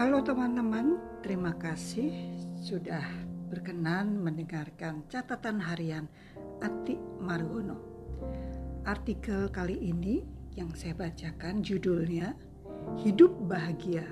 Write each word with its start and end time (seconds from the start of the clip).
Halo 0.00 0.24
teman-teman, 0.24 0.96
terima 1.20 1.52
kasih 1.60 2.32
sudah 2.56 3.04
berkenan 3.52 4.16
mendengarkan 4.16 5.04
catatan 5.12 5.60
harian 5.60 6.08
Ati 6.56 6.96
Margono. 7.20 7.76
Artikel 8.88 9.52
kali 9.52 9.76
ini 9.76 10.24
yang 10.56 10.72
saya 10.72 10.96
bacakan 10.96 11.60
judulnya 11.60 12.32
Hidup 13.04 13.44
Bahagia 13.44 14.08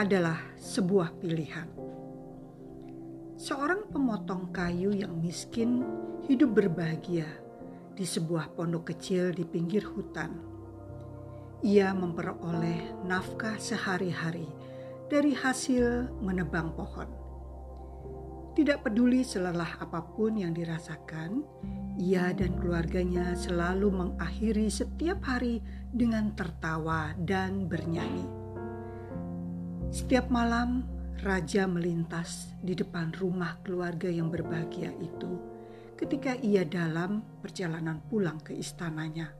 adalah 0.00 0.40
sebuah 0.56 1.20
pilihan. 1.20 1.68
Seorang 3.36 3.92
pemotong 3.92 4.48
kayu 4.56 4.96
yang 4.96 5.20
miskin 5.20 5.84
hidup 6.24 6.56
berbahagia 6.56 7.28
di 7.92 8.08
sebuah 8.08 8.56
pondok 8.56 8.96
kecil 8.96 9.36
di 9.36 9.44
pinggir 9.44 9.84
hutan. 9.84 10.32
Ia 11.60 11.92
memperoleh 11.92 13.04
nafkah 13.04 13.60
sehari-hari 13.60 14.65
dari 15.06 15.32
hasil 15.32 16.10
menebang 16.18 16.74
pohon. 16.74 17.06
Tidak 18.56 18.82
peduli 18.82 19.20
selelah 19.20 19.78
apa 19.78 20.00
pun 20.16 20.34
yang 20.34 20.56
dirasakan, 20.56 21.44
ia 22.00 22.32
dan 22.32 22.56
keluarganya 22.56 23.36
selalu 23.36 23.92
mengakhiri 23.92 24.66
setiap 24.72 25.20
hari 25.22 25.60
dengan 25.92 26.32
tertawa 26.32 27.12
dan 27.20 27.68
bernyanyi. 27.68 28.26
Setiap 29.92 30.32
malam, 30.32 30.88
raja 31.22 31.68
melintas 31.68 32.50
di 32.58 32.74
depan 32.74 33.12
rumah 33.14 33.60
keluarga 33.62 34.10
yang 34.10 34.32
berbahagia 34.32 34.90
itu 34.98 35.36
ketika 35.96 36.36
ia 36.40 36.64
dalam 36.64 37.24
perjalanan 37.40 38.02
pulang 38.08 38.36
ke 38.40 38.52
istananya. 38.52 39.32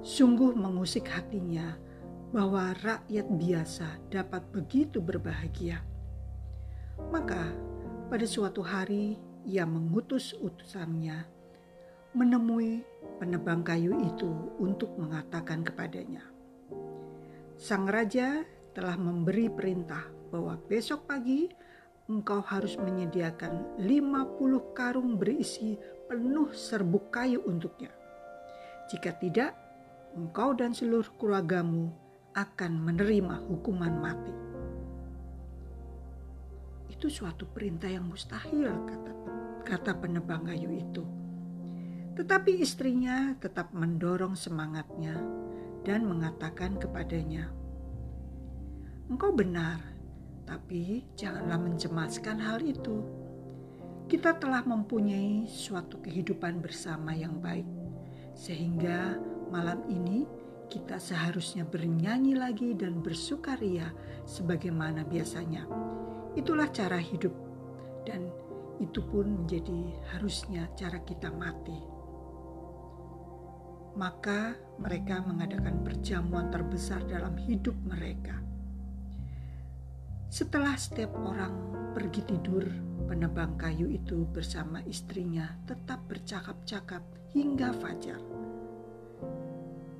Sungguh 0.00 0.56
mengusik 0.56 1.10
hatinya 1.12 1.87
bahwa 2.28 2.76
rakyat 2.84 3.26
biasa 3.28 3.88
dapat 4.12 4.44
begitu 4.52 5.00
berbahagia. 5.00 5.80
Maka 7.08 7.48
pada 8.12 8.26
suatu 8.28 8.60
hari 8.60 9.16
ia 9.48 9.64
mengutus 9.64 10.36
utusannya 10.36 11.24
menemui 12.12 12.84
penebang 13.16 13.64
kayu 13.64 13.96
itu 14.04 14.28
untuk 14.60 14.92
mengatakan 15.00 15.64
kepadanya, 15.64 16.24
Sang 17.56 17.88
Raja 17.88 18.44
telah 18.76 18.94
memberi 18.94 19.48
perintah 19.48 20.06
bahwa 20.30 20.60
besok 20.68 21.08
pagi 21.08 21.48
engkau 22.08 22.40
harus 22.40 22.76
menyediakan 22.80 23.80
50 23.80 24.76
karung 24.76 25.20
berisi 25.20 25.76
penuh 26.08 26.52
serbuk 26.56 27.12
kayu 27.12 27.44
untuknya. 27.44 27.92
Jika 28.88 29.12
tidak, 29.20 29.52
engkau 30.16 30.56
dan 30.56 30.72
seluruh 30.72 31.12
keluargamu 31.20 32.07
akan 32.38 32.72
menerima 32.86 33.50
hukuman 33.50 33.94
mati. 33.98 34.34
Itu 36.86 37.10
suatu 37.10 37.50
perintah 37.50 37.90
yang 37.90 38.06
mustahil, 38.06 38.70
kata, 38.86 39.12
kata 39.66 39.92
penebang 39.98 40.46
kayu 40.46 40.70
itu. 40.70 41.02
Tetapi 42.14 42.62
istrinya 42.62 43.34
tetap 43.42 43.74
mendorong 43.74 44.38
semangatnya 44.38 45.18
dan 45.82 46.06
mengatakan 46.06 46.78
kepadanya, 46.78 47.50
"Engkau 49.10 49.34
benar, 49.34 49.82
tapi 50.46 51.10
janganlah 51.18 51.58
mencemaskan 51.58 52.38
hal 52.38 52.62
itu. 52.62 53.02
Kita 54.06 54.38
telah 54.38 54.62
mempunyai 54.62 55.50
suatu 55.50 55.98
kehidupan 56.00 56.62
bersama 56.62 57.12
yang 57.12 57.42
baik, 57.42 57.66
sehingga 58.38 59.18
malam 59.50 59.84
ini 59.90 60.37
kita 60.68 61.00
seharusnya 61.00 61.64
bernyanyi 61.64 62.36
lagi 62.36 62.76
dan 62.76 63.00
bersukaria 63.00 63.88
sebagaimana 64.28 65.02
biasanya. 65.08 65.64
Itulah 66.36 66.68
cara 66.68 67.00
hidup 67.00 67.32
dan 68.04 68.28
itu 68.78 69.00
pun 69.02 69.42
menjadi 69.42 69.96
harusnya 70.14 70.68
cara 70.76 71.00
kita 71.02 71.32
mati. 71.32 71.80
Maka 73.98 74.54
mereka 74.78 75.24
mengadakan 75.24 75.82
perjamuan 75.82 76.52
terbesar 76.52 77.02
dalam 77.08 77.34
hidup 77.34 77.74
mereka. 77.82 78.38
Setelah 80.28 80.76
setiap 80.76 81.16
orang 81.18 81.50
pergi 81.96 82.22
tidur, 82.28 82.62
penebang 83.08 83.56
kayu 83.56 83.88
itu 83.88 84.28
bersama 84.28 84.84
istrinya 84.84 85.48
tetap 85.64 86.04
bercakap-cakap 86.06 87.00
hingga 87.32 87.72
fajar 87.74 88.20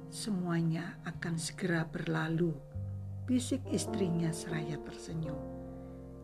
semuanya 0.08 0.96
akan 1.04 1.36
segera 1.36 1.84
berlalu. 1.84 2.56
Bisik 3.28 3.60
istrinya 3.68 4.32
seraya 4.32 4.80
tersenyum. 4.80 5.36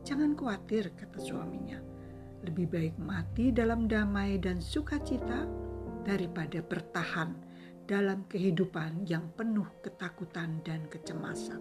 Jangan 0.05 0.33
khawatir, 0.33 0.93
kata 0.97 1.21
suaminya. 1.21 1.81
Lebih 2.45 2.67
baik 2.69 2.97
mati 3.01 3.53
dalam 3.53 3.89
damai 3.89 4.41
dan 4.41 4.61
sukacita 4.61 5.45
daripada 6.05 6.61
bertahan 6.65 7.33
dalam 7.85 8.25
kehidupan 8.29 9.05
yang 9.05 9.29
penuh 9.37 9.69
ketakutan 9.85 10.65
dan 10.65 10.89
kecemasan. 10.89 11.61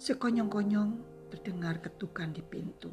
Sekonyong-konyong 0.00 0.90
terdengar 1.32 1.80
ketukan 1.84 2.32
di 2.32 2.40
pintu. 2.44 2.92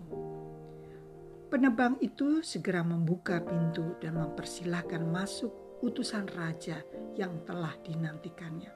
Penebang 1.52 2.00
itu 2.00 2.40
segera 2.40 2.84
membuka 2.84 3.44
pintu 3.44 4.00
dan 4.00 4.16
mempersilahkan 4.16 5.04
masuk 5.04 5.71
utusan 5.82 6.30
raja 6.38 6.86
yang 7.18 7.42
telah 7.42 7.74
dinantikannya. 7.82 8.70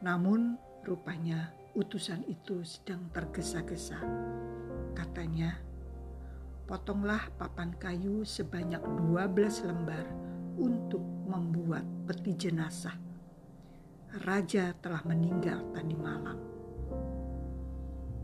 Namun 0.00 0.56
rupanya 0.88 1.52
utusan 1.76 2.24
itu 2.24 2.64
sedang 2.64 3.12
tergesa-gesa. 3.12 4.00
Katanya, 4.96 5.52
potonglah 6.64 7.28
papan 7.36 7.76
kayu 7.76 8.24
sebanyak 8.24 8.80
12 8.80 9.68
lembar 9.68 10.08
untuk 10.56 11.04
membuat 11.28 11.84
peti 12.08 12.48
jenazah. 12.48 12.96
Raja 14.24 14.72
telah 14.80 15.04
meninggal 15.04 15.60
tadi 15.76 15.92
malam. 15.92 16.40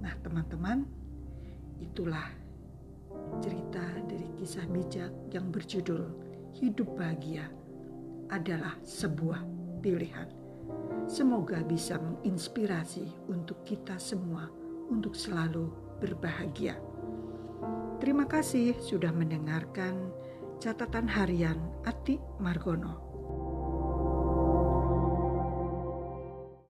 Nah 0.01 0.15
teman-teman, 0.25 0.89
itulah 1.85 2.33
cerita 3.45 3.85
dari 4.09 4.25
kisah 4.41 4.65
bijak 4.73 5.13
yang 5.37 5.53
berjudul 5.53 6.24
hidup 6.55 6.95
bahagia 6.95 7.51
adalah 8.31 8.79
sebuah 8.87 9.43
pilihan. 9.83 10.31
Semoga 11.05 11.61
bisa 11.61 12.01
menginspirasi 12.01 13.29
untuk 13.29 13.67
kita 13.67 13.99
semua 14.01 14.49
untuk 14.89 15.13
selalu 15.13 15.69
berbahagia. 16.01 16.79
Terima 17.99 18.25
kasih 18.25 18.77
sudah 18.81 19.13
mendengarkan 19.13 20.13
catatan 20.63 21.11
harian 21.11 21.59
Ati 21.85 22.17
Margono. 22.41 23.14